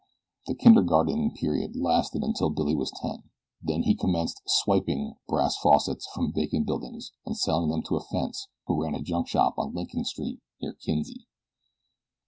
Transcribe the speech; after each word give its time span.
The 0.47 0.55
kindergarten 0.55 1.29
period 1.29 1.75
lasted 1.75 2.23
until 2.23 2.49
Billy 2.49 2.73
was 2.73 2.89
ten; 3.03 3.29
then 3.61 3.83
he 3.83 3.93
commenced 3.93 4.41
"swiping" 4.47 5.13
brass 5.27 5.55
faucets 5.57 6.07
from 6.11 6.33
vacant 6.33 6.65
buildings 6.65 7.11
and 7.23 7.37
selling 7.37 7.69
them 7.69 7.83
to 7.83 7.97
a 7.97 8.01
fence 8.01 8.47
who 8.65 8.81
ran 8.81 8.95
a 8.95 9.03
junkshop 9.03 9.59
on 9.59 9.75
Lincoln 9.75 10.03
Street 10.03 10.39
near 10.59 10.73
Kinzie. 10.73 11.27